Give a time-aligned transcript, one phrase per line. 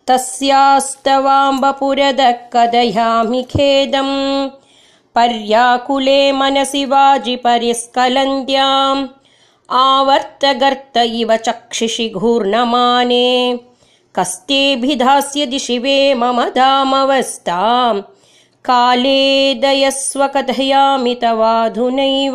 [0.07, 4.49] तस्यास्तवाम्बपुरदः कथयामि खेदम्।
[5.15, 9.07] पर्याकुले मनसि वाजि परिस्खलन्त्याम्
[9.71, 13.59] आवर्तगर्त इव चक्षिषि घूर्णमाने
[14.19, 18.01] कस्तेऽभिधास्यति शिवे मम धामवस्थाम्
[18.65, 22.33] काले दयस्व कथयामि तवाधुनैव।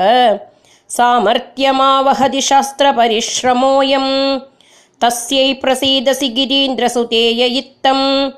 [0.96, 4.40] सामर्थ्यमावहति शास्त्रपरिश्रमोऽयम्।
[5.02, 8.30] तस्यै प्रसीदसि गिरीन्द्रसुतेय इत्थम्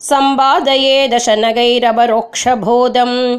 [0.00, 3.38] सम्पादये दशनगैरवरोक्षबोधम्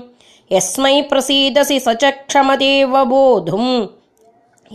[0.51, 3.87] यस्मै प्रसीदसि स च क्षमदेव बोधुम्।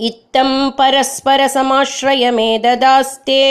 [0.09, 3.43] इत्थम् परस्परसमाश्रयमे ददास्ते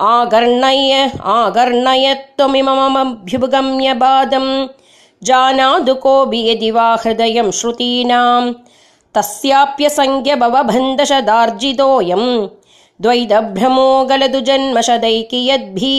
[0.00, 0.92] आगर्णय
[1.36, 2.06] आगर्णय
[2.36, 4.50] त्वमिममभ्युपगम्य बादम्
[5.28, 8.54] जानातु कोऽपि यदि वा हृदयं श्रुतीनाम्।
[9.14, 12.28] तस्याप्यसङ्ख्य भवबन्धशदार्जितोऽयम्
[13.02, 15.98] द्वैतभ्रमो गलतु जन्मशदैकि यद्भि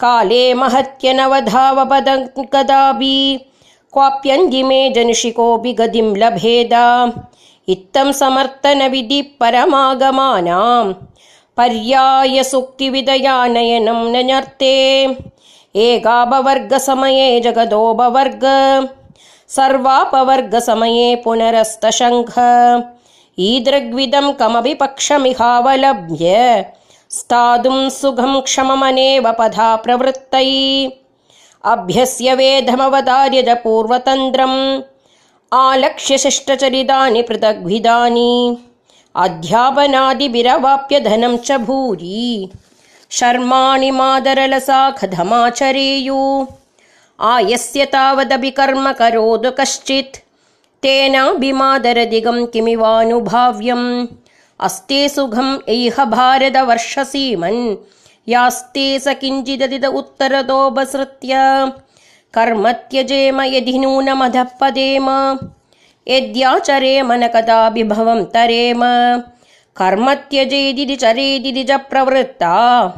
[0.00, 2.08] काले महत्यनवधावपद
[2.54, 3.16] कदापि
[3.96, 6.70] क्वाप्यन्तिमे जनुषि कोऽपि गतिं लभेद।
[7.68, 10.94] इत्थं समर्थनविधि परमागमानाम्।
[11.56, 15.06] पर्यायसुक्तिविदयानयनं नञर्ते
[15.76, 18.40] एकापवर्गसमये जगदोपवर्ग।
[19.48, 22.34] सर्वापवर्गसमये पुनरस्तशङ्ख।
[23.38, 26.66] ईदृग्विदम् कमपि पक्षमिहावलभ्य
[27.10, 30.86] स्थातुम् सुखम् क्षममनेव पधा प्रवृत्तै
[31.66, 34.82] अभ्यस्य वेधमवतार्यज पूर्वतन्त्रम्।
[35.52, 38.58] आलक्ष्य शिष्टचरितानि पृथग्विदानि
[39.16, 42.50] अध्यापनादिभिरवाप्य धनम् च भूरि।
[43.10, 46.46] शर्माणि मादरलसा कथमाचरेयु
[47.20, 50.16] आयस्य तावदपि कर्म करोतु कश्चित्।
[50.82, 54.06] तेनाभिमादरदिगम् किमिवानुभाव्यम्।
[54.60, 57.76] अस्ते सुखम् एह भारतवर्षसीमन्
[58.28, 61.36] यास्ते स किञ्चिदधित उत्तरतोपसृत्य।
[62.34, 65.38] कर्म त्यजेम यदि नूनमधः पदेम
[66.08, 68.80] यद्याचरेम न कदापि भवम् तरेम।
[69.76, 72.94] कर्म त्यजेदिति चरेदिति च प्रवृत्ता।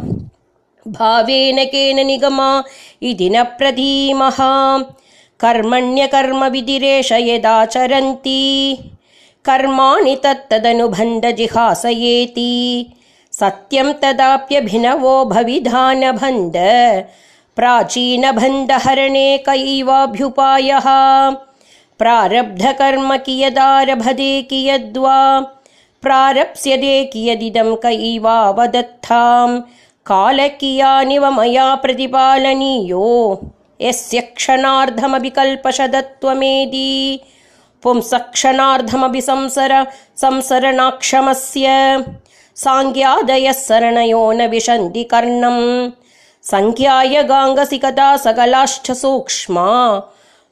[0.88, 2.64] भावेन केन निगमा
[3.02, 4.36] इति न प्रधीमः।
[5.40, 8.78] कर्मण्यकर्मविधिरेष यदाचरन्ति
[9.44, 12.92] कर्माणि तत्तदनुबन्धजिहासयेति
[13.40, 16.56] सत्यम् तदाप्यभिनवो भविधानबन्ध
[17.56, 20.87] प्राचीनबन्धहरणे कैवाभ्युपायः
[21.99, 25.19] प्रारब्धकर्म कियदारभते कियद्वा।
[26.02, 29.61] प्रारप्स्यते कियदिदम् कैवावदत्ताम्
[30.11, 33.08] काल कियानिव मया प्रतिपालनीयो।
[33.81, 37.20] यस्य क्षणार्धमपि कल्पशदत्वमेदि
[37.82, 39.87] पुंसक्षणार्धमपि संसर
[40.17, 41.67] संसरणाक्षमस्य
[42.64, 45.90] साङ्ख्यादयः सरणयो न विशन्ति कर्णम्
[46.43, 49.69] सङ्ख्याय गाङ्गसिकता सकलाश्च सूक्ष्मा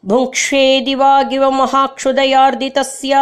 [0.04, 3.14] भुङ्क्षेदि वागिव महाक्षुदयार्दितस्य।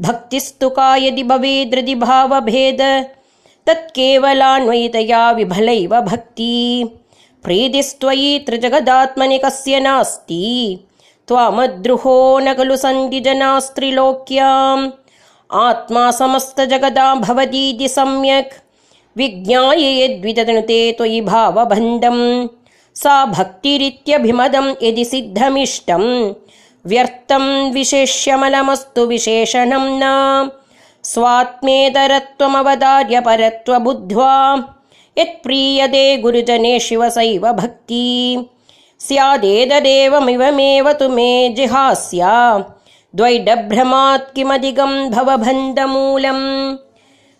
[0.00, 2.82] भक्तिस्तु का यदि भवेद्रदि भावभेद
[3.66, 6.54] तत्केवलान्वयितया विभलैव भक्ति।
[7.44, 10.46] प्रीतिस्त्वयि त्रिजगदात्मनि कस्य नास्ति।
[11.28, 14.90] त्वामद्रुहो न खलु सन्ति जनास्त्रिलोक्याम्
[15.52, 18.52] आत्मा समस्तजगदा भवतीति सम्यक्।
[19.16, 22.48] विज्ञाय यद्विदनुते त्वयि भावबन्धम्
[22.94, 26.32] सा भक्तिरित्यभिमदम् यदि सिद्धमिष्टम्।
[26.86, 30.50] व्यर्थम् विशेष्यमलमस्तु विशेषणम् न
[31.02, 34.64] स्वात्मेतरत्वमवदार्य परत्वबुद्ध्वा।
[35.18, 38.46] यत्प्रीयते गुरुजने शिवसैव भक्ति।
[39.00, 42.64] स्यादेतदेवमिवमेव तु मे जिहास्या
[43.16, 46.76] द्वैडभ्रमात् किमधिकम् भवबन्धमूलम्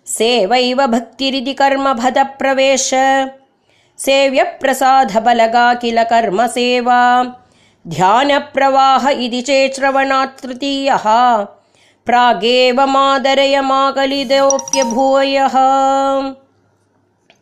[0.07, 2.91] सेवैव भक्तिरिति कर्मभदप्रवेश।
[3.99, 7.01] सेव्यप्रसादबलगा किल कर्म सेवा
[7.87, 9.43] ध्यानप्रवाह इति
[10.43, 11.05] तृतीयः
[12.07, 15.57] प्रागेव मादरय मा कलिदोऽप्यभूयः